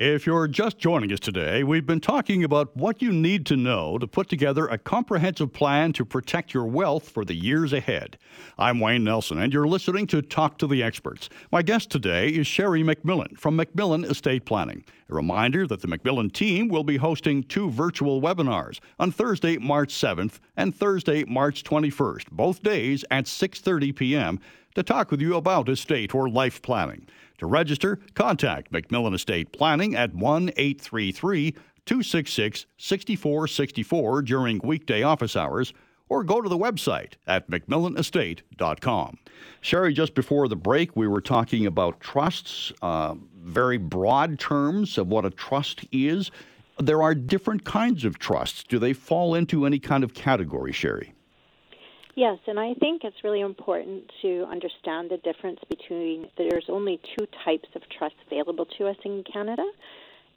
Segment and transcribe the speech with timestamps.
[0.00, 3.98] If you're just joining us today, we've been talking about what you need to know
[3.98, 8.16] to put together a comprehensive plan to protect your wealth for the years ahead.
[8.56, 11.28] I'm Wayne Nelson, and you're listening to Talk to the Experts.
[11.52, 14.86] My guest today is Sheri MacMillan from MacMillan Estate Planning.
[15.10, 19.92] A reminder that the MacMillan team will be hosting two virtual webinars on Thursday, March
[19.92, 24.40] 7th and Thursday, March 21st, both days at 6:30 p.m.
[24.74, 27.06] to talk with you about estate or life planning.
[27.40, 31.52] To register, contact MacMillan Estate Planning at 1 833
[31.86, 35.72] 266 6464 during weekday office hours
[36.10, 39.18] or go to the website at macmillanestate.com.
[39.62, 45.08] Sheri, just before the break, we were talking about trusts, uh, very broad terms of
[45.08, 46.30] what a trust is.
[46.78, 48.64] There are different kinds of trusts.
[48.64, 51.12] Do they fall into any kind of category, Sheri?
[52.20, 57.26] Yes, and I think it's really important to understand the difference between there's only two
[57.46, 59.64] types of trust available to us in Canada.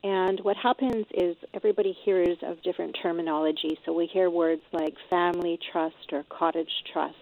[0.01, 3.77] And what happens is everybody hears of different terminology.
[3.85, 7.17] So we hear words like family trust or cottage trust,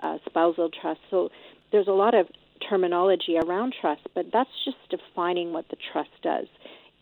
[0.00, 1.00] uh, spousal trust.
[1.10, 1.30] So
[1.72, 2.28] there's a lot of
[2.68, 6.46] terminology around trust, but that's just defining what the trust does.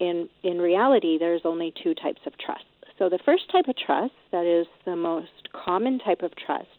[0.00, 2.64] In in reality, there's only two types of trust.
[2.98, 6.77] So the first type of trust, that is the most common type of trust,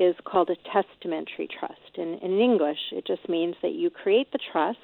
[0.00, 1.98] is called a testamentary trust.
[1.98, 4.78] And in English, it just means that you create the trust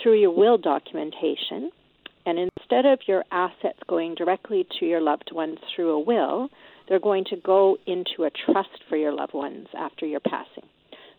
[0.00, 1.70] through your will documentation.
[2.26, 6.50] And instead of your assets going directly to your loved ones through a will,
[6.88, 10.68] they're going to go into a trust for your loved ones after your passing.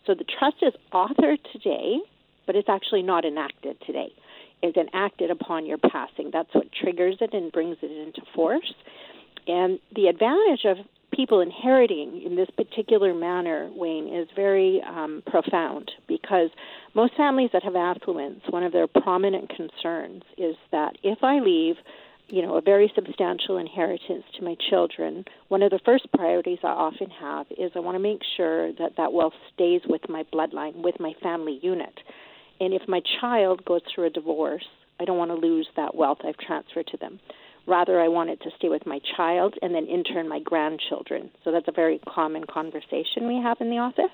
[0.06, 1.98] So the trust is authored today,
[2.46, 4.14] but it's actually not enacted today
[4.62, 6.30] It's enacted upon your passing.
[6.32, 8.74] That's what triggers it and brings it into force.
[9.48, 10.78] And the advantage of
[11.16, 16.50] people inheriting in this particular manner, Wayne, is very um, profound because
[16.94, 21.76] most families that have affluence, one of their prominent concerns is that if I leave,
[22.28, 26.68] you know, a very substantial inheritance to my children, one of the first priorities I
[26.68, 30.84] often have is I want to make sure that that wealth stays with my bloodline,
[30.84, 31.94] with my family unit.
[32.60, 34.66] And if my child goes through a divorce,
[35.00, 37.20] I don't want to lose that wealth I've transferred to them.
[37.68, 41.32] Rather, I want it to stay with my child and then in turn my grandchildren.
[41.44, 44.14] So that's a very common conversation we have in the office.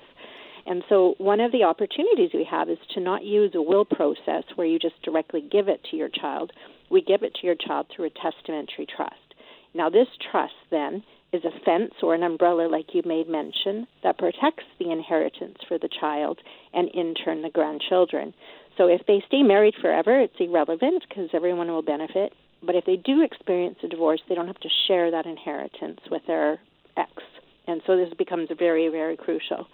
[0.64, 4.44] And so, one of the opportunities we have is to not use a will process
[4.54, 6.52] where you just directly give it to your child.
[6.88, 9.16] We give it to your child through a testamentary trust.
[9.74, 14.18] Now, this trust then is a fence or an umbrella, like you made mention, that
[14.18, 16.38] protects the inheritance for the child
[16.74, 18.34] and in turn the grandchildren.
[18.76, 22.32] So if they stay married forever, it's irrelevant because everyone will benefit.
[22.64, 26.22] But if they do experience a divorce, they don't have to share that inheritance with
[26.26, 26.60] their
[26.96, 27.10] ex.
[27.66, 29.66] And so this becomes very, very crucial.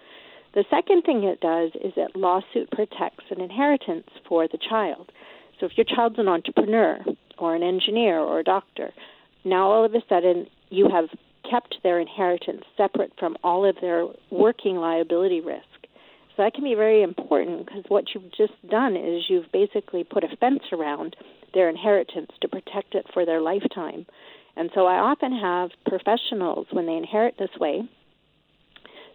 [0.54, 5.12] The second thing it does is that lawsuit protects an inheritance for the child.
[5.60, 6.98] So if your child's an entrepreneur
[7.38, 8.90] or an engineer or a doctor,
[9.44, 11.08] now all of a sudden you have
[11.48, 15.64] kept their inheritance separate from all of their working liability risk.
[16.38, 20.22] So that can be very important because what you've just done is you've basically put
[20.22, 21.16] a fence around
[21.52, 24.06] their inheritance to protect it for their lifetime.
[24.54, 27.82] And so I often have professionals, when they inherit this way,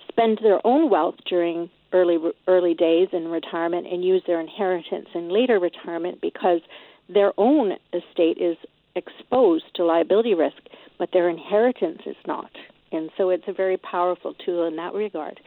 [0.10, 5.30] spend their own wealth during early early days in retirement and use their inheritance in
[5.30, 6.60] later retirement because
[7.08, 8.58] their own estate is
[8.96, 10.58] exposed to liability risk
[11.00, 12.52] but their inheritance is not.
[12.92, 15.40] And so it's a very powerful tool in that regard.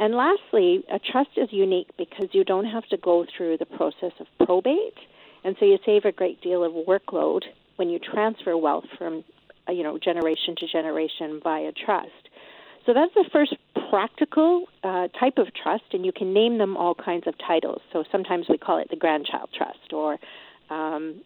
[0.00, 4.12] And lastly, a trust is unique because you don't have to go through the process
[4.18, 4.96] of probate,
[5.44, 7.42] and so you save a great deal of workload
[7.76, 9.22] when you transfer wealth from
[9.68, 12.30] uh, you know generation to generation via trust.
[12.86, 13.54] So that's the first
[13.90, 17.82] practical uh, type of trust, and you can name them all kinds of titles.
[17.92, 20.16] So sometimes we call it the grandchild trust, or
[20.70, 21.20] um,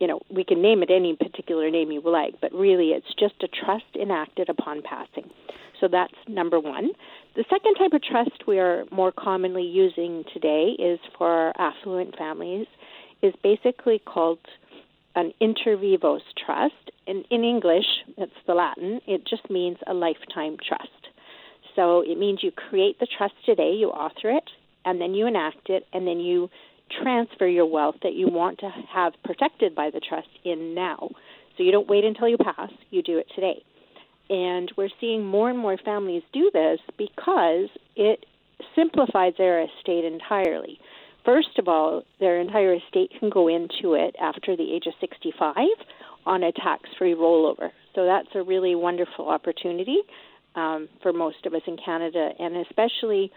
[0.00, 3.42] you know, we can name it any particular name you like, but really it's just
[3.42, 5.30] a trust enacted upon passing.
[5.80, 6.90] So that's number one.
[7.36, 12.66] The second type of trust we are more commonly using today is for affluent families,
[13.22, 14.40] is basically called
[15.14, 16.74] an inter vivos trust.
[17.06, 17.86] In, in English,
[18.16, 21.08] it's the Latin, it just means a lifetime trust.
[21.76, 24.50] So it means you create the trust today, you author it,
[24.84, 26.50] and then you enact it, and then you
[27.02, 31.10] transfer your wealth that you want to have protected by the trust in now.
[31.56, 33.62] So you don't wait until you pass, you do it today.
[34.30, 38.26] And we're seeing more and more families do this because it
[38.74, 40.78] simplifies their estate entirely.
[41.24, 45.54] First of all, their entire estate can go into it after the age of 65
[46.26, 47.70] on a tax free rollover.
[47.94, 49.98] So that's a really wonderful opportunity
[50.54, 53.32] um, for most of us in Canada, and especially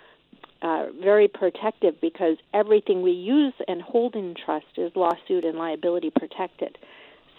[0.62, 6.12] uh, very protective because everything we use and hold in trust is lawsuit and liability
[6.12, 6.78] protected.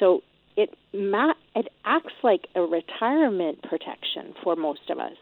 [0.01, 0.23] So
[0.57, 5.17] it ma- it acts like a retirement protection for most of us.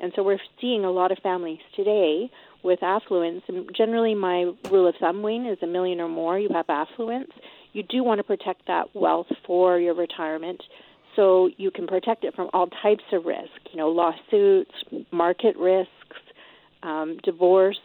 [0.00, 2.30] And so we're seeing a lot of families today
[2.62, 3.42] with affluence.
[3.48, 6.38] And generally, my rule of thumb, Wayne, is a million or more.
[6.38, 7.30] You have affluence.
[7.72, 10.62] You do want to protect that wealth for your retirement,
[11.16, 13.50] so you can protect it from all types of risk.
[13.72, 14.72] You know, lawsuits,
[15.10, 15.90] market risks,
[16.82, 17.80] um, divorce,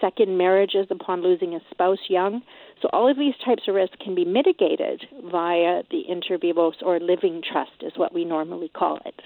[0.00, 2.42] second marriages upon losing a spouse young.
[2.82, 6.98] So all of these types of risks can be mitigated via the inter vivos or
[6.98, 9.20] living trust, is what we normally call it.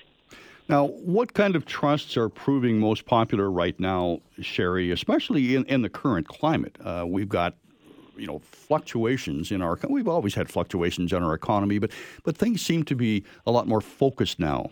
[0.68, 5.82] Now, what kind of trusts are proving most popular right now, Sheri, especially in, in
[5.82, 6.78] the current climate?
[6.82, 7.56] Uh, we've got
[8.16, 11.90] you know fluctuations in our we've always had fluctuations in our economy but
[12.22, 14.70] but things seem to be a lot more focused now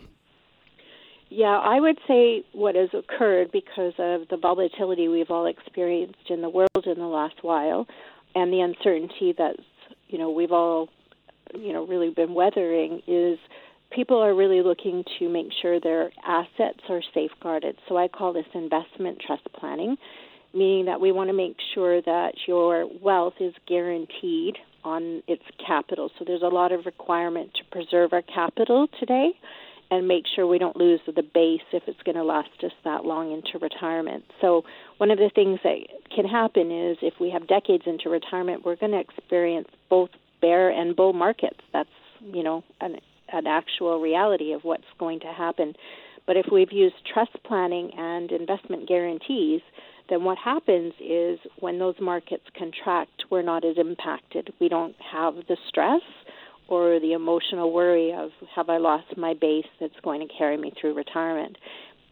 [1.33, 6.41] yeah i would say what has occurred because of the volatility we've all experienced in
[6.41, 7.87] the world in the last while
[8.35, 9.55] and the uncertainty that
[10.07, 10.89] you know we've all
[11.55, 13.39] you know really been weathering is
[13.93, 17.75] people are really looking to make sure their assets are safeguarded.
[17.87, 19.97] So I call this investment trust planning,
[20.53, 26.09] meaning that we want to make sure that your wealth is guaranteed on its capital.
[26.17, 29.31] So there's a lot of requirement to preserve our capital today
[29.91, 33.05] and make sure we don't lose the base if it's going to last us that
[33.05, 34.23] long into retirement.
[34.41, 34.63] So
[34.97, 35.77] one of the things that
[36.15, 40.09] can happen is if we have decades into retirement, we're going to experience both
[40.41, 41.59] bear and bull markets.
[41.71, 41.89] That's
[42.21, 42.97] you know an
[43.31, 45.73] an actual reality of what's going to happen.
[46.25, 49.61] But if we've used trust planning and investment guarantees,
[50.09, 54.53] then what happens is when those markets contract, we're not as impacted.
[54.59, 56.01] We don't have the stress
[56.67, 60.73] or the emotional worry of have I lost my base that's going to carry me
[60.79, 61.57] through retirement.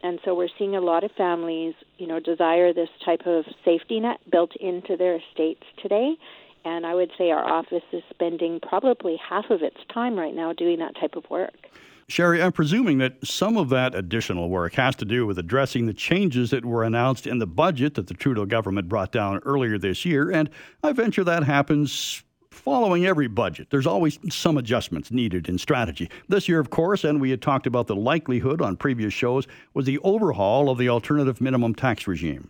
[0.03, 3.99] And so we're seeing a lot of families, you know, desire this type of safety
[3.99, 6.15] net built into their estates today
[6.63, 10.53] and I would say our office is spending probably half of its time right now
[10.53, 11.67] doing that type of work.
[12.09, 15.93] Sheri, I'm presuming that some of that additional work has to do with addressing the
[15.93, 20.03] changes that were announced in the budget that the Trudeau government brought down earlier this
[20.03, 20.49] year, and
[20.83, 22.23] I venture that happens
[22.61, 23.67] following every budget.
[23.71, 26.09] There's always some adjustments needed in strategy.
[26.27, 29.85] This year, of course, and we had talked about the likelihood on previous shows, was
[29.85, 32.49] the overhaul of the alternative minimum tax regime.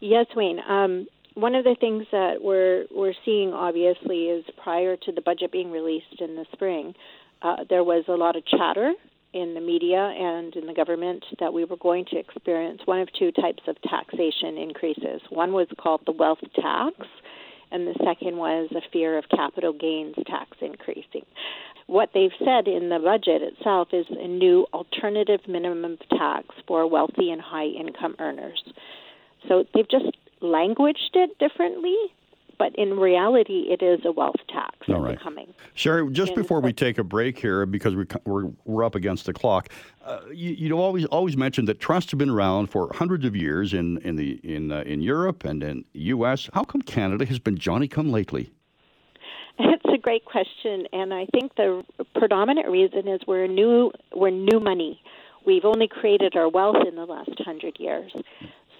[0.00, 0.60] Yes, Wayne.
[0.68, 5.52] Um, one of the things that we're we're seeing obviously is prior to the budget
[5.52, 6.94] being released in the spring,
[7.42, 8.92] uh, there was a lot of chatter
[9.32, 13.08] in the media and in the government that we were going to experience one of
[13.18, 15.22] two types of taxation increases.
[15.30, 16.96] One was called the wealth tax,
[17.72, 21.24] and the second was a fear of capital gains tax increasing.
[21.86, 27.30] What they've said in the budget itself is a new alternative minimum tax for wealthy
[27.30, 28.62] and high income earners.
[29.48, 31.96] So they've just languaged it differently,
[32.58, 35.18] but in reality, it is a wealth tax All right.
[35.20, 35.52] coming.
[35.76, 39.32] Sheri, just before we take a break here, because we, we're, we're up against the
[39.32, 39.68] clock,
[40.04, 43.72] uh, you, you always always mention that trusts have been around for hundreds of years
[43.72, 46.50] in in the in uh, in Europe and in the U.S.
[46.52, 48.52] How come Canada has been Johnny come lately?
[49.58, 51.84] It's a great question, and I think the
[52.14, 55.00] predominant reason is we're new we're new money.
[55.44, 58.12] We've only created our wealth in the last hundred years.